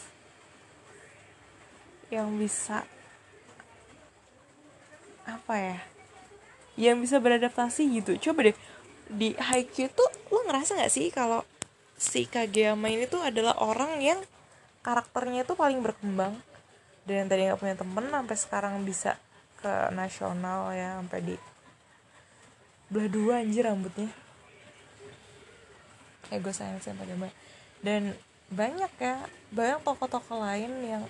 Yang 2.15 2.29
bisa 2.39 2.79
apa 5.27 5.55
ya? 5.59 5.79
Yang 6.79 6.97
bisa 7.11 7.17
beradaptasi 7.19 7.83
gitu. 7.99 8.15
Coba 8.31 8.55
deh 8.55 8.57
di 9.11 9.35
Haikyuu 9.35 9.91
tuh 9.91 10.09
lo 10.31 10.47
ngerasa 10.47 10.79
nggak 10.79 10.93
sih 10.95 11.11
kalau 11.11 11.43
si 11.99 12.25
Kageyama 12.25 12.89
ini 12.89 13.05
tuh 13.11 13.21
adalah 13.21 13.59
orang 13.61 14.01
yang 14.01 14.21
karakternya 14.81 15.45
tuh 15.45 15.57
paling 15.57 15.85
berkembang 15.85 16.37
dan 17.05 17.15
yang 17.25 17.29
tadi 17.29 17.41
nggak 17.49 17.61
punya 17.61 17.77
temen 17.77 18.05
sampai 18.09 18.37
sekarang 18.37 18.75
bisa 18.85 19.17
ke 19.61 19.73
nasional 19.93 20.73
ya 20.73 21.01
sampai 21.01 21.21
di 21.21 21.37
belah 22.93 23.09
dua 23.09 23.35
anjir 23.41 23.65
rambutnya. 23.65 24.09
Eh 26.33 26.41
gue 26.41 26.53
sayang 26.53 26.81
sih 26.81 26.93
pada 26.97 27.13
dan 27.85 28.17
banyak 28.49 28.93
ya 29.01 29.25
banyak 29.53 29.81
tokoh-tokoh 29.85 30.41
lain 30.41 30.73
yang 30.85 31.05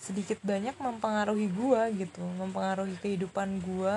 sedikit 0.00 0.40
banyak 0.40 0.76
mempengaruhi 0.80 1.48
gue 1.52 1.80
gitu 2.04 2.24
mempengaruhi 2.40 2.96
kehidupan 3.04 3.60
gue 3.60 3.96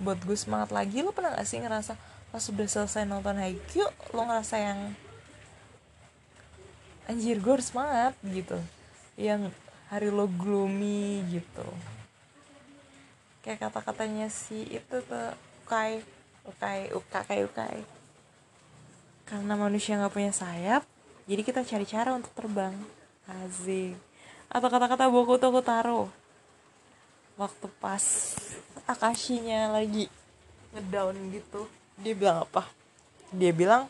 buat 0.00 0.18
gue 0.20 0.36
semangat 0.36 0.76
lagi 0.76 1.00
lo 1.00 1.12
pernah 1.12 1.32
gak 1.36 1.48
sih 1.48 1.60
ngerasa 1.60 1.96
pas 2.32 2.40
sudah 2.40 2.68
selesai 2.68 3.08
nonton 3.08 3.40
Haikyuu 3.40 3.88
lo 4.12 4.22
ngerasa 4.28 4.56
yang 4.60 4.92
anjir 7.06 7.36
gue 7.40 7.52
harus 7.52 7.68
semangat 7.68 8.16
gitu. 8.24 8.56
Yang 9.20 9.52
hari 9.92 10.08
lo 10.08 10.24
gloomy 10.24 11.20
gitu. 11.28 11.68
Kayak 13.44 13.68
kata-katanya 13.68 14.32
si 14.32 14.64
itu 14.72 15.04
tuh 15.04 15.36
ukai 15.68 16.00
ukai 16.48 16.88
ukai 16.96 17.44
ukai. 17.44 17.78
Karena 19.28 19.52
manusia 19.60 20.00
nggak 20.00 20.16
punya 20.16 20.32
sayap 20.32 20.88
jadi 21.28 21.42
kita 21.44 21.60
cari 21.62 21.84
cara 21.84 22.16
untuk 22.16 22.32
terbang. 22.32 22.72
Asik. 23.28 23.94
Atau 24.48 24.68
kata-kata 24.72 25.12
buku 25.12 25.36
tuh 25.36 25.52
aku 25.52 25.60
taruh 25.60 26.08
waktu 27.36 27.66
pas 27.80 28.04
Akashinya 28.84 29.76
lagi 29.76 30.10
ngedown 30.74 31.16
gitu. 31.36 31.68
Dia 32.00 32.16
bilang 32.16 32.48
apa? 32.48 32.66
Dia 33.30 33.52
bilang 33.54 33.86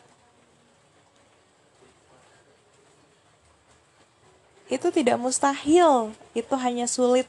itu 4.71 4.87
tidak 4.91 5.19
mustahil. 5.19 6.15
Itu 6.31 6.55
hanya 6.55 6.87
sulit. 6.87 7.27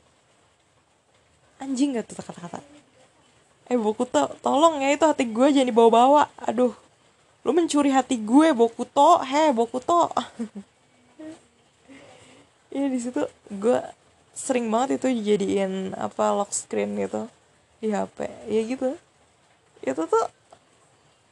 Anjing 1.59 1.97
gak 1.99 2.11
tuh 2.11 2.19
kata-kata? 2.21 2.61
Eh 3.71 3.81
buku 3.81 4.05
to 4.05 4.29
tolong 4.45 4.85
ya 4.85 4.93
itu 4.93 5.05
hati 5.09 5.25
gue 5.25 5.49
jadi 5.49 5.73
bawa-bawa 5.73 6.29
aduh 6.37 6.77
lu 7.49 7.51
mencuri 7.57 7.89
hati 7.89 8.21
gue 8.21 8.53
Bokuto 8.53 9.25
he 9.25 9.57
Bokuto 9.57 10.13
Iya 12.77 12.93
di 12.93 12.99
situ 13.01 13.25
gue 13.49 13.81
sering 14.37 14.69
banget 14.69 15.01
itu 15.01 15.09
dijadiin 15.09 15.97
apa 15.97 16.37
lock 16.37 16.53
screen 16.53 16.93
gitu 17.01 17.25
di 17.81 17.89
HP 17.89 18.29
ya 18.53 18.61
gitu. 18.69 19.01
Itu 19.81 20.03
tuh 20.05 20.27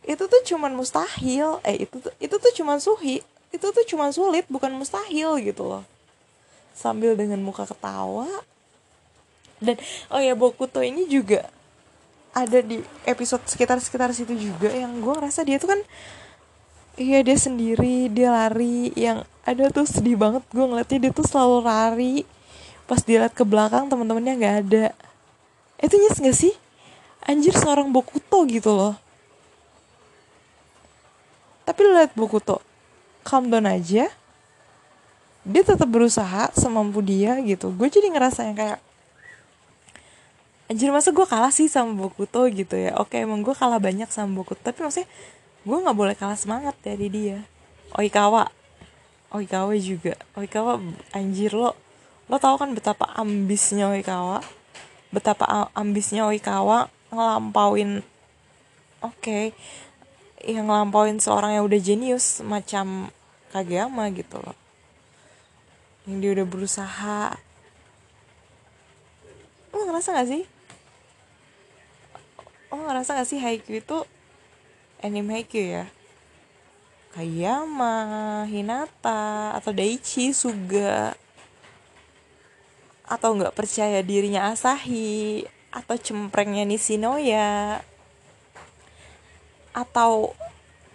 itu 0.09 0.25
tuh 0.25 0.41
cuman 0.55 0.73
mustahil. 0.73 1.61
Eh 1.69 1.85
itu 1.85 2.01
tuh 2.01 2.15
itu 2.17 2.33
tuh 2.41 2.53
cuman 2.57 2.81
suhi 2.81 3.21
itu 3.53 3.67
tuh 3.69 3.85
cuman 3.85 4.11
sulit 4.11 4.49
bukan 4.49 4.73
mustahil 4.73 5.37
gitu 5.45 5.63
loh 5.69 5.85
sambil 6.73 7.15
dengan 7.15 7.41
muka 7.41 7.69
ketawa. 7.69 8.29
Dan 9.63 9.79
oh 10.11 10.19
ya 10.19 10.35
Bokuto 10.35 10.83
ini 10.83 11.07
juga 11.07 11.47
ada 12.33 12.59
di 12.65 12.83
episode 13.07 13.45
sekitar-sekitar 13.47 14.11
situ 14.11 14.35
juga 14.35 14.73
yang 14.73 15.05
gue 15.05 15.13
ngerasa 15.13 15.45
dia 15.45 15.61
tuh 15.61 15.77
kan 15.77 15.81
iya 16.97 17.21
dia 17.21 17.37
sendiri 17.37 18.09
dia 18.09 18.33
lari 18.33 18.89
yang 18.97 19.23
ada 19.47 19.71
tuh 19.71 19.87
sedih 19.87 20.19
banget. 20.19 20.43
Gue 20.51 20.67
ngeliatnya 20.67 21.09
dia 21.09 21.13
tuh 21.15 21.27
selalu 21.27 21.59
lari. 21.67 22.17
Pas 22.87 22.99
dia 23.03 23.23
liat 23.23 23.35
ke 23.35 23.47
belakang 23.47 23.87
teman-temannya 23.87 24.35
nggak 24.39 24.57
ada. 24.67 24.87
Itu 25.83 25.99
nyes 25.99 26.19
gak 26.19 26.37
sih? 26.37 26.55
Anjir 27.23 27.55
seorang 27.55 27.91
Bokuto 27.91 28.43
gitu 28.47 28.75
loh. 28.75 28.95
Tapi 31.63 31.79
lu 31.87 31.95
liat 31.95 32.15
Bokuto 32.19 32.63
calm 33.23 33.51
down 33.51 33.71
aja 33.71 34.11
dia 35.43 35.63
tetap 35.67 35.91
berusaha 35.91 36.55
semampu 36.55 37.03
dia 37.03 37.35
gitu. 37.43 37.75
Gue 37.75 37.91
jadi 37.91 38.07
ngerasa 38.15 38.47
yang 38.47 38.57
kayak 38.57 38.79
anjir 40.71 40.89
masa 40.95 41.11
gue 41.11 41.27
kalah 41.27 41.51
sih 41.51 41.67
sama 41.67 41.99
Bokuto 41.99 42.47
gitu 42.47 42.79
ya. 42.79 42.95
Oke 43.03 43.19
emang 43.19 43.43
gue 43.43 43.55
kalah 43.55 43.83
banyak 43.83 44.07
sama 44.09 44.39
Bokuto 44.39 44.63
tapi 44.63 44.87
maksudnya 44.87 45.11
gue 45.67 45.79
nggak 45.83 45.99
boleh 45.99 46.15
kalah 46.15 46.39
semangat 46.39 46.79
dari 46.87 47.11
dia. 47.11 47.43
Oikawa. 47.99 48.47
Oikawa 49.35 49.75
juga. 49.83 50.15
Oikawa 50.39 50.79
anjir 51.11 51.53
lo 51.59 51.75
lo 52.31 52.39
tau 52.39 52.55
kan 52.55 52.71
betapa 52.71 53.11
ambisnya 53.19 53.91
Oikawa? 53.91 54.39
Betapa 55.11 55.69
ambisnya 55.75 56.25
Oikawa 56.31 56.87
ngelampauin 57.13 58.01
oke 59.03 59.19
okay, 59.21 59.45
yang 60.47 60.71
ngelampauin 60.71 61.19
seorang 61.19 61.59
yang 61.59 61.67
udah 61.67 61.81
jenius 61.83 62.41
macam 62.41 63.11
Kageyama 63.53 64.09
gitu 64.17 64.41
loh 64.41 64.62
yang 66.07 66.19
dia 66.19 66.31
udah 66.35 66.47
berusaha. 66.47 67.39
Lo 69.71 69.87
ngerasa 69.87 70.19
gak 70.19 70.29
sih? 70.29 70.43
Lo 72.75 72.83
ngerasa 72.83 73.15
gak 73.15 73.29
sih 73.29 73.39
Haikyuu 73.39 73.79
itu 73.79 73.99
anime 74.99 75.39
Haikyuu 75.39 75.83
ya? 75.83 75.85
Kayama, 77.13 78.49
Hinata, 78.49 79.53
atau 79.53 79.71
Daichi, 79.71 80.33
Suga. 80.33 81.13
Atau 83.05 83.37
nggak 83.37 83.53
percaya 83.53 84.01
dirinya 84.01 84.49
Asahi 84.49 85.45
Atau 85.69 86.01
cemprengnya 86.01 86.65
Nishinoya. 86.65 87.85
Atau 89.77 90.33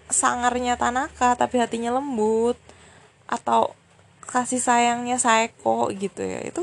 sangarnya 0.10 0.74
Tanaka 0.74 1.38
tapi 1.38 1.62
hatinya 1.62 1.94
lembut. 1.94 2.58
Atau 3.30 3.78
kasih 4.28 4.60
sayangnya 4.60 5.16
Saeko 5.18 5.88
gitu 5.96 6.22
ya. 6.22 6.44
Itu 6.44 6.62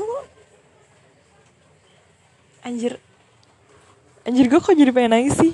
Anjir 2.61 3.01
Anjir 4.25 4.49
gue 4.49 4.57
kok 4.57 4.73
jadi 4.73 4.89
pengen 4.89 5.13
nangis 5.13 5.37
sih? 5.37 5.53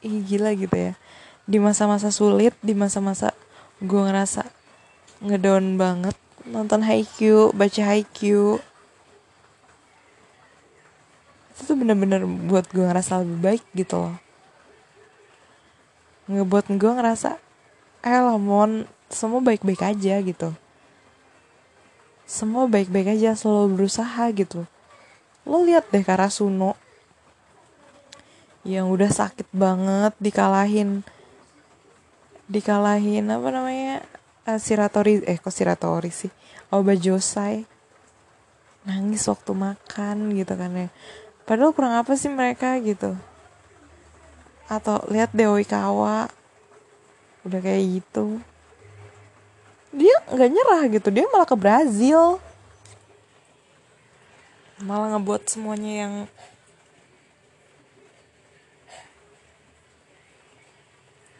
Ih 0.00 0.24
gila 0.24 0.56
gitu 0.56 0.76
ya. 0.76 0.92
Di 1.44 1.60
masa-masa 1.60 2.08
sulit 2.08 2.56
di 2.64 2.72
masa-masa 2.72 3.36
gue 3.80 4.00
ngerasa 4.00 4.48
ngedown 5.20 5.76
banget 5.76 6.16
nonton 6.48 6.80
Haikyuu 6.80 7.52
baca 7.52 7.82
Haikyuu. 7.84 8.56
Itu 11.52 11.60
tuh 11.68 11.76
bener-bener 11.76 12.24
buat 12.24 12.64
gue 12.72 12.80
ngerasa 12.80 13.20
lebih 13.20 13.38
baik 13.44 13.64
gitu 13.76 14.08
loh. 14.08 14.16
Ngebuat 16.32 16.72
gue 16.72 16.92
ngerasa 16.96 17.49
eh 18.04 18.20
mon. 18.38 18.86
Semua 19.10 19.42
baik-baik 19.42 19.82
aja 19.82 20.22
gitu. 20.22 20.54
Semua 22.30 22.70
baik-baik 22.70 23.18
aja 23.18 23.34
selalu 23.34 23.74
berusaha 23.74 24.30
gitu. 24.30 24.62
Lo 25.42 25.66
lihat 25.66 25.90
deh 25.90 26.06
Karasuno 26.06 26.78
yang 28.62 28.92
udah 28.92 29.10
sakit 29.10 29.48
banget 29.50 30.12
dikalahin 30.20 31.00
dikalahin 32.44 33.24
apa 33.32 33.48
namanya 33.48 34.04
uh, 34.46 34.60
siratori 34.60 35.26
eh 35.26 35.42
kok 35.42 35.50
siratori 35.50 36.14
sih? 36.14 36.30
Oba 36.70 36.94
Josai. 36.94 37.66
Nangis 38.86 39.26
waktu 39.26 39.50
makan 39.50 40.30
gitu 40.38 40.54
kan 40.54 40.70
ya. 40.72 40.88
Padahal 41.42 41.74
kurang 41.74 41.98
apa 41.98 42.14
sih 42.14 42.30
mereka 42.30 42.78
gitu. 42.78 43.18
Atau 44.70 45.02
lihat 45.10 45.34
Dewi 45.34 45.66
Kawa 45.66 46.30
udah 47.46 47.60
kayak 47.60 48.00
gitu. 48.00 48.40
Dia 49.90 50.16
nggak 50.30 50.50
nyerah 50.50 50.82
gitu 50.92 51.08
dia 51.10 51.26
malah 51.32 51.48
ke 51.48 51.56
Brazil. 51.58 52.38
Malah 54.80 55.16
ngebuat 55.16 55.42
semuanya 55.48 55.92
yang 56.06 56.14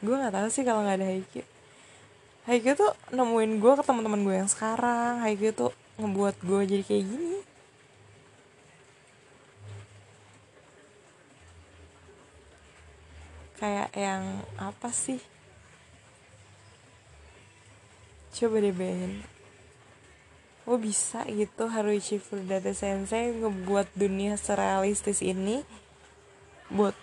gue 0.00 0.16
nggak 0.16 0.32
tahu 0.32 0.48
sih 0.48 0.64
kalau 0.64 0.80
nggak 0.80 0.96
ada 0.96 1.08
Haikyuu 1.12 1.44
Haikyuu 2.48 2.72
tuh 2.72 2.92
nemuin 3.12 3.60
gue 3.60 3.72
ke 3.78 3.82
teman-teman 3.84 4.24
gue 4.24 4.34
yang 4.34 4.50
sekarang. 4.50 5.20
Haikyuu 5.20 5.52
tuh 5.54 5.72
ngebuat 6.00 6.40
gue 6.40 6.60
jadi 6.66 6.82
kayak 6.82 7.04
gini. 7.06 7.38
Kayak 13.60 13.88
yang 13.92 14.24
apa 14.56 14.88
sih 14.88 15.20
coba 18.40 18.56
deh 18.64 18.72
bayangin 18.72 19.20
lo 20.70 20.78
bisa 20.78 21.26
gitu 21.26 21.66
Haruichi 21.66 22.22
Furudata 22.22 22.70
Sensei 22.70 23.34
ngebuat 23.34 23.90
dunia 23.98 24.38
surrealistis 24.38 25.18
ini? 25.18 25.66
Buat 26.70 26.94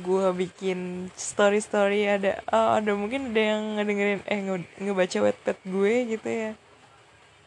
gue 0.00 0.26
bikin 0.32 1.12
story 1.12 1.60
story 1.60 2.08
ada 2.08 2.40
oh, 2.48 2.80
ada 2.80 2.96
mungkin 2.96 3.36
ada 3.36 3.42
yang 3.52 3.62
ngedengerin 3.76 4.22
eh 4.24 4.40
nge 4.40 4.56
ngebaca 4.80 5.18
wetpad 5.28 5.58
gue 5.68 5.94
gitu 6.16 6.28
ya. 6.32 6.52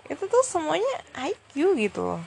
Itu 0.06 0.30
tuh 0.30 0.46
semuanya 0.46 1.02
IQ 1.18 1.82
gitu 1.82 2.13
loh. 2.13 2.24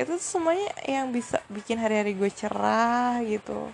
Itu 0.00 0.16
tuh 0.16 0.24
semuanya 0.24 0.72
yang 0.88 1.12
bisa 1.12 1.44
bikin 1.52 1.76
hari-hari 1.76 2.16
gue 2.16 2.32
cerah 2.32 3.20
gitu. 3.28 3.68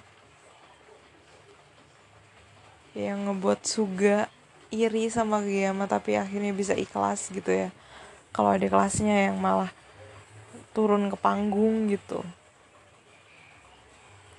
Yang 2.98 3.18
ngebuat 3.22 3.60
Suga 3.62 4.26
iri 4.70 5.10
sama 5.10 5.42
Giyama 5.42 5.90
tapi 5.90 6.14
akhirnya 6.14 6.54
bisa 6.54 6.74
ikhlas 6.78 7.30
gitu 7.34 7.50
ya. 7.50 7.68
Kalau 8.30 8.54
ada 8.54 8.62
kelasnya 8.62 9.30
yang 9.30 9.36
malah 9.42 9.70
turun 10.70 11.10
ke 11.10 11.16
panggung 11.18 11.90
gitu. 11.90 12.22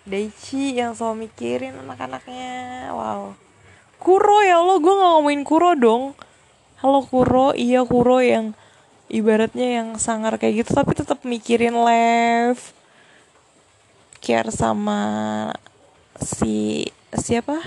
Daichi 0.08 0.80
yang 0.80 0.96
selalu 0.96 1.30
mikirin 1.30 1.78
anak-anaknya. 1.78 2.90
Wow. 2.96 3.36
Kuro 4.02 4.42
ya 4.42 4.58
Allah 4.58 4.82
gue 4.82 4.94
gak 4.98 5.12
ngomongin 5.14 5.44
Kuro 5.46 5.72
dong. 5.78 6.04
Halo 6.82 7.06
Kuro 7.06 7.54
iya 7.54 7.86
Kuro 7.86 8.18
yang 8.24 8.58
ibaratnya 9.12 9.84
yang 9.84 10.00
sangar 10.00 10.40
kayak 10.40 10.64
gitu 10.64 10.72
tapi 10.72 10.96
tetap 10.96 11.22
mikirin 11.28 11.76
left 11.76 12.72
care 14.24 14.50
sama 14.50 15.52
si 16.18 16.88
siapa? 17.12 17.60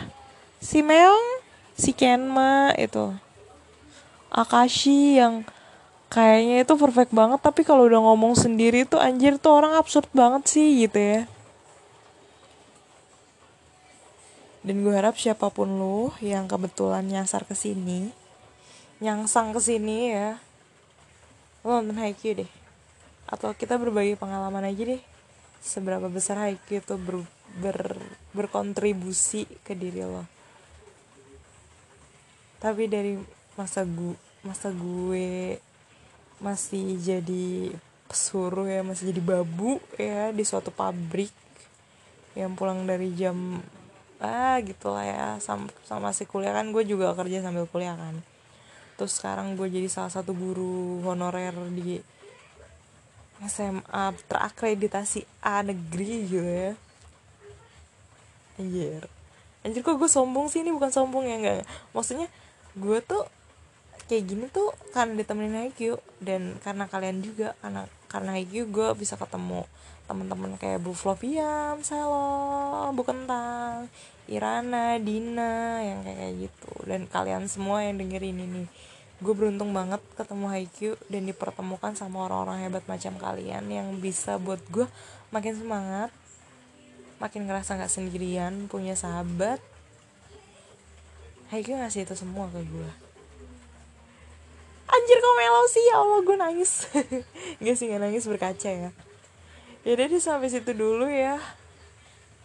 Si 0.59 0.81
Meong 0.81 1.34
si 1.75 1.91
Kenma 1.95 2.75
itu. 2.79 3.15
Akashi 4.31 5.19
yang 5.19 5.47
kayaknya 6.11 6.63
itu 6.63 6.75
perfect 6.79 7.11
banget 7.11 7.43
tapi 7.43 7.67
kalau 7.67 7.87
udah 7.87 8.03
ngomong 8.03 8.39
sendiri 8.39 8.87
tuh 8.87 9.03
anjir 9.03 9.39
tuh 9.39 9.59
orang 9.59 9.75
absurd 9.79 10.07
banget 10.15 10.47
sih 10.51 10.87
gitu 10.87 10.99
ya. 10.99 11.21
Dan 14.65 14.81
gue 14.81 14.95
harap 14.97 15.21
siapa 15.21 15.53
pun 15.53 15.69
lu 15.77 16.09
yang 16.25 16.49
kebetulan 16.49 17.05
nyasar 17.05 17.45
ke 17.45 17.53
sini 17.53 18.25
nyangsang 19.03 19.53
ke 19.53 19.61
sini 19.61 20.15
ya. 20.15 20.41
Lo 21.61 21.81
nonton 21.81 22.01
Haikyuu 22.01 22.45
deh. 22.45 22.51
Atau 23.29 23.53
kita 23.57 23.77
berbagi 23.77 24.17
pengalaman 24.17 24.65
aja 24.65 24.97
deh. 24.97 25.03
Seberapa 25.61 26.09
besar 26.09 26.41
Haikyuu 26.41 26.81
itu 26.81 26.95
ber, 26.97 27.25
ber, 27.61 27.79
berkontribusi 28.33 29.45
ke 29.65 29.77
diri 29.77 30.05
lo 30.05 30.34
tapi 32.59 32.91
dari 32.91 33.19
masa 33.55 33.87
gue 33.87 34.19
masa 34.45 34.69
gue 34.75 35.57
masih 36.43 36.99
jadi 37.01 37.73
pesuruh 38.11 38.69
ya 38.69 38.85
masih 38.85 39.11
jadi 39.15 39.23
babu 39.25 39.81
ya 39.97 40.29
di 40.31 40.45
suatu 40.45 40.69
pabrik 40.69 41.33
yang 42.35 42.59
pulang 42.59 42.85
dari 42.85 43.15
jam 43.15 43.63
ah 44.19 44.59
gitu 44.63 44.91
lah 44.91 45.05
ya 45.07 45.25
sama, 45.39 45.71
sama 45.87 46.11
masih 46.11 46.27
kuliah. 46.27 46.55
Kan 46.55 46.71
gue 46.75 46.83
juga 46.87 47.15
kerja 47.15 47.43
sambil 47.43 47.67
kuliah 47.71 47.95
kan. 47.95 48.21
Terus 48.99 49.19
sekarang 49.19 49.59
gue 49.59 49.67
jadi 49.71 49.87
salah 49.91 50.11
satu 50.11 50.35
guru 50.35 51.03
honorer 51.03 51.55
di 51.75 51.99
SMA 53.45 54.15
terakreditasi 54.31 55.27
A 55.43 55.63
negeri 55.67 56.13
gitu 56.31 56.47
ya. 56.47 56.73
Anjir. 58.59 59.03
Anjir 59.67 59.81
kok 59.83 59.99
gue 59.99 60.11
sombong 60.11 60.47
sih? 60.47 60.63
Ini 60.63 60.71
bukan 60.71 60.91
sombong 60.95 61.27
ya 61.27 61.37
enggak. 61.39 61.67
Maksudnya 61.91 62.31
gue 62.75 62.99
tuh 63.03 63.25
kayak 64.05 64.25
gini 64.29 64.45
tuh 64.53 64.71
karena 64.93 65.17
ditemenin 65.17 65.73
IQ 65.73 65.99
dan 66.21 66.59
karena 66.61 66.85
kalian 66.91 67.25
juga. 67.25 67.57
Karena 67.63 67.89
karena 68.11 68.39
IQ 68.39 68.71
gue 68.71 68.89
bisa 68.95 69.19
ketemu 69.19 69.67
teman-teman 70.05 70.61
kayak 70.61 70.85
Bu 70.85 70.93
Floviam, 70.93 71.81
Selo, 71.81 72.93
Bu 72.93 73.03
Kentang, 73.09 73.89
Irana, 74.29 75.01
Dina 75.01 75.81
yang 75.81 76.05
kayak 76.05 76.33
gitu. 76.51 76.73
Dan 76.85 77.09
kalian 77.09 77.49
semua 77.49 77.83
yang 77.83 77.97
dengerin 77.97 78.39
ini 78.39 78.65
gue 79.23 79.33
beruntung 79.33 79.71
banget 79.71 80.03
ketemu 80.19 80.47
Haikyuu 80.51 81.01
dan 81.07 81.25
dipertemukan 81.25 81.97
sama 81.97 82.27
orang-orang 82.27 82.67
hebat 82.67 82.85
macam 82.85 83.15
kalian 83.17 83.65
yang 83.71 83.89
bisa 84.03 84.37
buat 84.43 84.61
gue 84.69 84.91
makin 85.31 85.55
semangat 85.55 86.11
makin 87.23 87.47
ngerasa 87.47 87.79
nggak 87.79 87.89
sendirian 87.89 88.67
punya 88.67 88.99
sahabat 88.99 89.63
Haikyuu 91.55 91.79
ngasih 91.79 92.03
itu 92.03 92.19
semua 92.19 92.51
ke 92.51 92.59
gue 92.67 93.05
anjir 95.05 95.19
kok 95.21 95.35
melo 95.37 95.63
sih? 95.69 95.85
Ya 95.85 95.97
Allah 96.01 96.19
gue 96.25 96.37
nangis. 96.39 96.73
Gak 97.65 97.77
sih 97.77 97.87
gak 97.91 98.01
nangis 98.01 98.25
berkaca 98.25 98.71
ya. 98.71 98.91
Ya 99.85 99.93
jadi 100.01 100.17
sampai 100.17 100.49
situ 100.49 100.73
dulu 100.73 101.05
ya. 101.11 101.37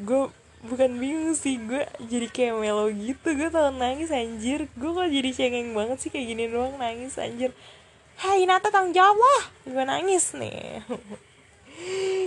Gue 0.02 0.28
bukan 0.60 0.91
bingung 1.00 1.32
sih 1.39 1.56
gue 1.56 1.88
jadi 2.04 2.28
kayak 2.28 2.56
melo 2.60 2.91
gitu. 2.91 3.32
Gue 3.32 3.48
tau 3.48 3.72
nangis 3.72 4.12
anjir. 4.12 4.67
Gue 4.76 4.91
kok 4.91 5.08
jadi 5.08 5.30
cengeng 5.32 5.72
banget 5.72 5.98
sih 6.04 6.10
kayak 6.12 6.28
gini 6.36 6.43
doang 6.52 6.76
nangis 6.76 7.15
anjir. 7.15 7.56
Hai 8.19 8.43
Nata 8.43 8.67
tanggung 8.67 8.91
jawab 8.91 9.15
lah 9.15 9.43
gue 9.63 9.84
nangis 9.86 10.36
nih. 10.36 10.84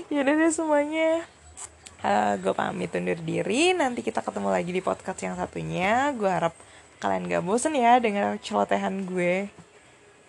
Ya 0.09 0.25
deh 0.25 0.49
semuanya. 0.49 1.29
Uh, 2.01 2.41
gue 2.41 2.53
pamit 2.57 2.89
undur 2.97 3.21
diri. 3.21 3.77
Nanti 3.77 4.01
kita 4.01 4.25
ketemu 4.25 4.49
lagi 4.49 4.73
di 4.73 4.81
podcast 4.81 5.21
yang 5.21 5.37
satunya. 5.37 6.09
Gue 6.17 6.33
harap 6.33 6.57
kalian 7.03 7.27
gak 7.27 7.43
bosen 7.43 7.75
ya 7.75 7.99
dengan 7.99 8.39
celotehan 8.39 9.03
gue. 9.11 9.51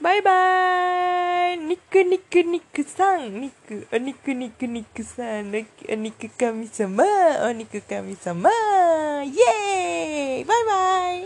Bye 0.01 0.25
bye 0.25 1.53
niku 1.53 2.01
niku 2.01 2.41
niku 2.41 2.81
sang. 2.81 3.29
Niku 3.29 3.85
oh, 3.93 4.01
niku 4.01 4.33
niku 4.33 4.65
niku 4.65 5.05
sang. 5.05 5.53
Oh, 5.53 5.97
niku 6.01 6.27
kami 6.33 6.65
sama. 6.65 7.05
Oh 7.45 7.53
niku 7.53 7.77
kami 7.85 8.17
sama. 8.17 8.49
Yay. 9.21 10.41
Bye 10.49 10.65
bye 10.65 11.21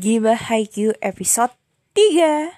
Gibah 0.00 0.48
Haikyuu 0.48 0.96
episode 1.04 1.52
3 1.92 2.56